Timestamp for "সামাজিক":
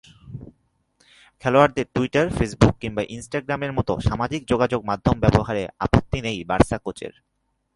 4.07-4.41